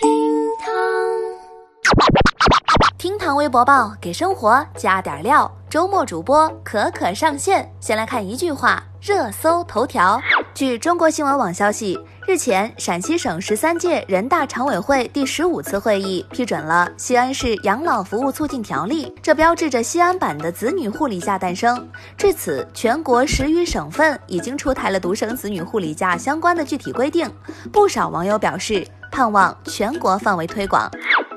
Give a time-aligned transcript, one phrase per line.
[0.00, 0.08] 厅
[0.60, 0.70] 堂，
[2.96, 5.50] 厅堂微博报，给生活加点料。
[5.68, 7.68] 周末主播可可上线。
[7.80, 10.20] 先来看一句话，热搜头条。
[10.54, 11.98] 据中国新闻网消息。
[12.28, 21.88] 日前，陕西省十三届人大常委会第十五次会议批准了《西安市养老服务促进条例》，这标志着西安版的子女护理假诞生。
[22.18, 27.26] 至此，全国十余省份已经出台了独生子女护理假相关的具体规定。
[27.72, 30.86] 不少网友表示，盼望全国范围推广。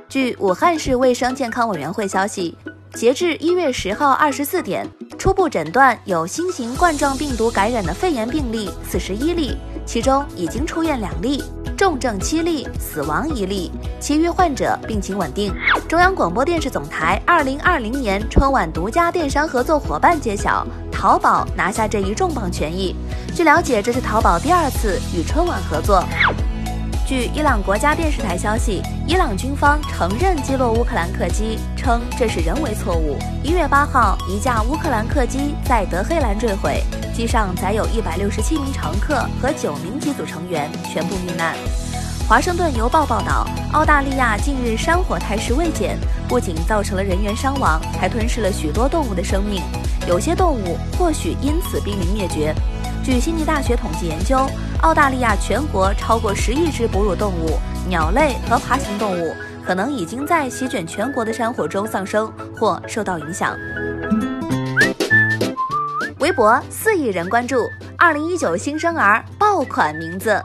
[0.09, 2.57] 据武汉市卫生健康委员会消息，
[2.95, 4.85] 截至一月十号二十四点，
[5.21, 9.55] 初步诊断有新型冠状病毒感染的肺炎病例四十一例。
[9.85, 11.43] 其中已经出院两例，
[11.77, 15.53] 重症七例，死亡一例，其余患者病情稳定。
[15.87, 22.95] 中央广播电视总台二零二零年春晚独家电商合作伙伴揭晓，淘宝拿下这一重磅权益。
[23.35, 26.03] 据了解，这是淘宝第二次与春晚合作。
[27.11, 33.17] 据伊朗国家电视台消息，伊朗军方承认击落乌克兰客机，称这是人为错误。
[33.43, 36.81] 一月八号，一架乌克兰客机在德黑兰坠毁。
[37.13, 41.53] 机上载有一百六十七名乘客和九名机组成员，全部遇难。
[42.29, 45.97] 华盛顿邮报报道，澳大利亚近日山火态势未减，
[46.29, 49.61] 不仅造成了人员伤亡，还吞噬了许多动物的生命，
[50.07, 52.55] 有些动物或许因此濒临灭绝。
[53.03, 54.47] 据悉尼大学统计研究，
[54.81, 63.55] 澳大利亚全国超过十亿只哺乳动物、鸟类和爬行动物，可能已经在席卷全国的山火中丧生或受到影响。
[66.17, 67.63] 微博四亿人关注，
[67.95, 70.41] 二零一九新生儿爆款名字。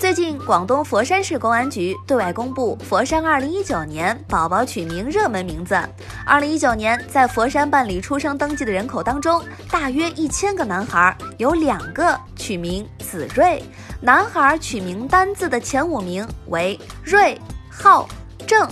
[0.00, 5.78] 最近，广东佛山市公安局对外公布佛山二零一九年宝宝取名热门名字。
[6.24, 13.62] 二零一九年，在佛山办理出生登记的人口当中，大约一千个男孩有两个取名子睿。
[14.00, 17.38] 男孩取名单字的前五名为睿、
[17.70, 18.08] 浩、
[18.46, 18.66] 正、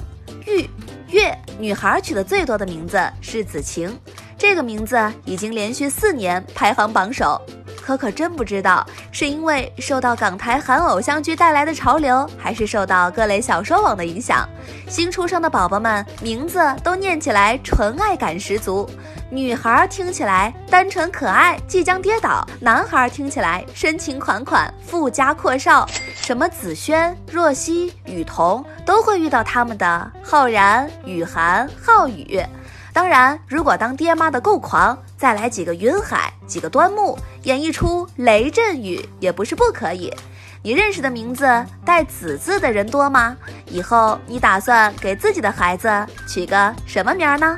[0.47, 0.67] 玉、
[1.11, 3.95] 月，女孩取的最多的名字是子晴。
[4.39, 7.39] 这个名字已经连续四年排行榜首，
[7.89, 14.47] 可可真不知道是因为受到港台韩偶像剧带来的潮流，还是受到各类小说网的影响。
[14.91, 18.87] 新出生的宝宝们名字都念起来纯爱感十足，
[19.31, 25.89] 女孩听起来单纯可爱，即将跌倒；男孩听起来深情款款，富家阔少。
[26.15, 32.39] 什么子轩、若曦、雨桐，都会遇到他们的浩然、雨涵、浩宇。
[32.99, 40.13] 当然，如果当爹妈的够狂，再来几个云海，几个端木，演绎出雷阵雨也不是不可以。
[40.65, 41.47] 你认识的名字
[41.85, 43.37] 带“子”字的人多吗？
[43.67, 45.89] 以后你打算给自己的孩子
[46.27, 47.57] 取个什么名呢？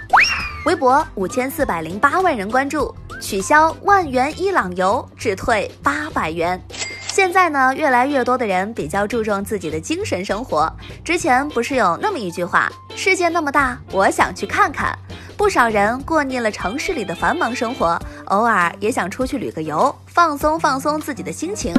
[0.66, 6.62] 微博五千四百零八万人关注，取消万元伊朗游，只退八百元。
[7.08, 10.70] 现在呢，越来越多的人比较注重自己的精神生活。
[11.02, 14.94] 之前不是有那么一句话：“世界那么大，我想去看看。”
[15.40, 21.74] 不少人过腻了城市里的繁忙生活，偶尔也想出去旅个游，放松放松自己的心情。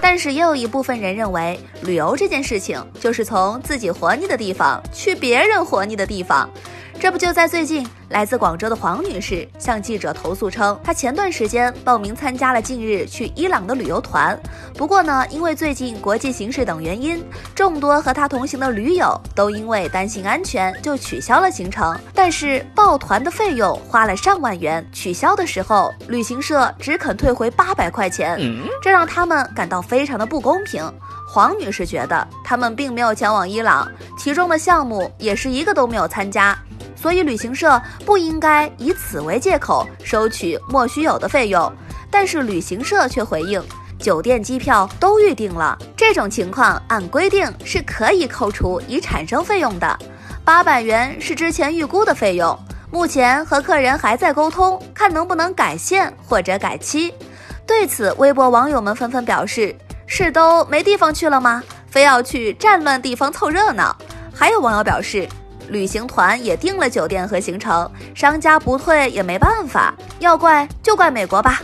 [0.00, 6.48] 但是也有一部分人认为，旅游这件事情就是从自己活腻的地方去别人活腻的地方。
[7.04, 14.40] 这不就在最近，来自广州的黄女士向记者投诉称，她前段时间报名参加了近日去伊朗的旅游团，
[14.72, 17.22] 不过呢，因为最近国际形势等原因，
[17.54, 21.94] 众多和她同行的驴友都因为担心安全就取消了行程。
[22.14, 28.40] 但是报团的费用花了上万元，取消的时候旅行社只肯退回八百块钱，
[28.80, 30.82] 这让他们感到非常的不公平。
[31.26, 36.56] 黄女士觉得他们并没有前往伊朗，其中的项目也是一个都没有参加。
[37.04, 41.70] 所以旅行社不应该以此为借口收取莫须有的费用，
[42.10, 43.62] 但是旅行社却回应，
[43.98, 49.98] 酒店、机票都预定了，这种情况按规定是可以扣除已产生费用的。
[50.46, 52.58] 八百元是之前预估的费用，
[52.90, 57.12] 目前和客人还在沟通，看能不能改线或者改期。
[57.66, 59.76] 对此，微博网友们纷纷表示：
[60.06, 61.62] 是都没地方去了吗？
[61.86, 63.94] 非要去战乱地方凑热闹？
[64.34, 65.28] 还有网友表示。
[65.68, 71.60] 旅行团也订了酒店和行程，商家不退也没办法，要怪就怪美国吧。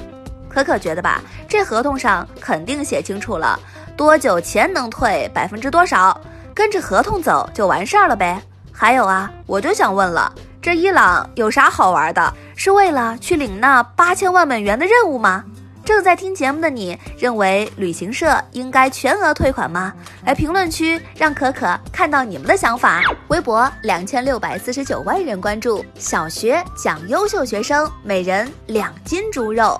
[0.48, 3.58] 可可觉得吧，这合同上肯定写清楚了，
[3.96, 6.20] 多久前能退百分之多少，
[6.54, 8.42] 跟着合同走就完事儿了呗。
[8.72, 12.34] 还有啊，我就想问了，这伊朗有啥好玩的？
[12.56, 15.44] 是为了去领那八千万美元的任务吗？
[15.90, 19.92] 正在听节目的你，认为旅行社应该全额退款吗？
[20.24, 23.02] 来评论区让可可看到你们的想法。
[23.26, 29.78] 微博两千六百四十九万人关注，小学奖优秀学生每人两斤猪肉。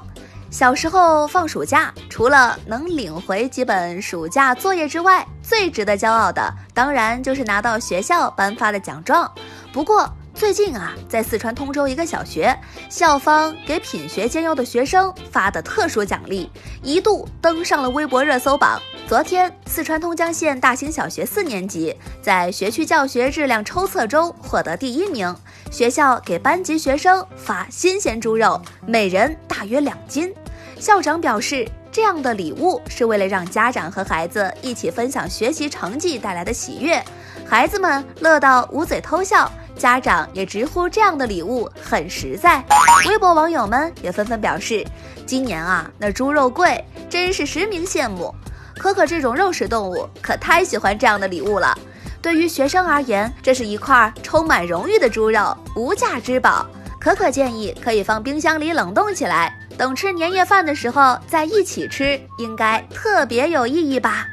[0.51, 9.31] 小时候放暑假，除了能领回几本暑假作业之外，最值得骄傲的当然就是拿到学校颁发的奖状。
[9.73, 12.59] 不过最近啊，在四川通州一个小学，
[12.89, 16.51] 校方给品学兼优的学生发的特殊奖励，
[16.83, 18.81] 一度登上了微博热搜榜。
[19.07, 25.37] 昨天，四川通江县大兴小学四年级在学区教学质量抽测中获得第一名，
[25.71, 30.33] 学校给班级学生发新鲜猪肉，每人大约两斤。
[30.79, 37.05] 校长表示，这样的礼物是为了让家长和孩子一起分享学习成绩带来的喜悦，
[37.47, 42.63] 孩子们乐到捂嘴偷笑，家长也直呼这样的礼物很实在。
[43.09, 44.87] 微博网友们也纷纷表示，
[45.25, 48.35] 今年啊，那猪肉贵，真是实名羡慕。
[48.77, 51.77] 可可这种肉食动物可太喜欢这样的礼物了。
[52.21, 56.67] 对于学生而言，这是一块充满荣誉的猪肉，无价之宝。
[57.01, 64.27] 可可建议可以放冰箱里冷冻起来，等吃年夜饭的时候再一起吃，应该特别有意义吧。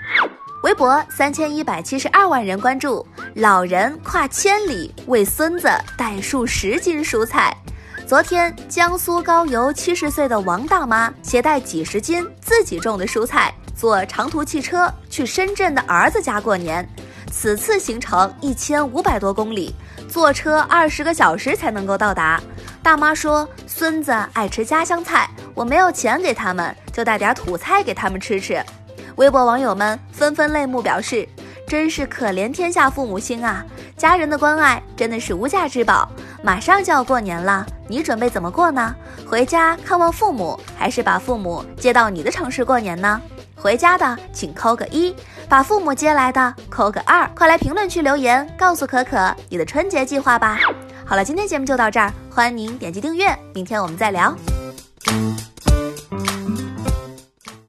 [0.68, 7.56] 微博三千一百七十二万人关注，老人跨千里为孙子带数十斤蔬菜。
[8.06, 13.50] 昨天，江苏高邮七十岁的王大妈携带几十斤自己种的蔬菜。
[13.78, 16.86] 坐长途汽车去深圳的儿子家过年，
[17.32, 19.74] 此次行程一千五百多公里，
[20.10, 22.42] 坐车二十个小时才能够到达。
[22.84, 28.62] 大妈说：“孙子爱吃家乡菜，我没有钱给他们，就带点土菜给他们吃吃。”
[29.18, 31.28] 微博网友们纷纷泪目，表示
[31.68, 33.66] ：“真是可怜天下父母心啊！
[33.98, 36.10] 家人的关爱真的是无价之宝。”
[36.44, 38.96] 马上就要过年了，你准备怎么过呢？
[39.28, 43.20] 回家看望父母，还是把父母接到你的城市过年呢？
[43.56, 45.16] 回家的请扣个一，
[45.50, 50.60] 把父母接来的扣个二，快来评论区留言，告诉可可你的春节计划吧。
[51.04, 54.36] 好了，今天节目就到这儿，欢迎您点击订阅，明天我们再聊。